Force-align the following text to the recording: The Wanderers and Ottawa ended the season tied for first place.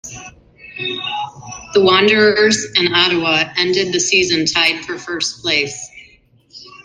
The 1.75 1.83
Wanderers 1.83 2.65
and 2.75 2.95
Ottawa 2.95 3.53
ended 3.55 3.93
the 3.93 3.99
season 3.99 4.47
tied 4.47 4.83
for 4.83 4.97
first 4.97 5.43
place. 5.43 5.91